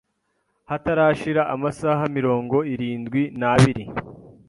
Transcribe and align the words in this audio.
hatarashira 0.69 1.41
amasaha 1.53 2.03
mirongo 2.17 2.55
irindwi 2.73 3.21
nabiri 3.39 3.83